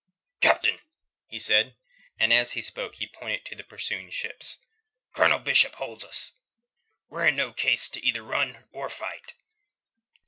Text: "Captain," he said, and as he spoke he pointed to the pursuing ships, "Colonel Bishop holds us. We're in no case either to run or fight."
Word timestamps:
"Captain," 0.41 0.79
he 1.27 1.37
said, 1.37 1.75
and 2.17 2.33
as 2.33 2.53
he 2.53 2.61
spoke 2.63 2.95
he 2.95 3.05
pointed 3.05 3.45
to 3.45 3.53
the 3.55 3.63
pursuing 3.63 4.09
ships, 4.09 4.57
"Colonel 5.13 5.37
Bishop 5.37 5.75
holds 5.75 6.03
us. 6.03 6.31
We're 7.07 7.27
in 7.27 7.35
no 7.35 7.53
case 7.53 7.87
either 7.97 8.21
to 8.21 8.25
run 8.25 8.67
or 8.71 8.89
fight." 8.89 9.35